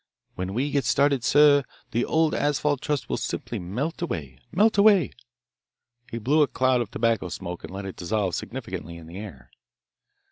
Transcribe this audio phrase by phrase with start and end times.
[0.33, 5.11] When we get started, sir, the old asphalt trust will simply melt away, melt away."
[6.09, 9.51] He blew a cloud of tobacco smoke and let it dissolve significantly in the air.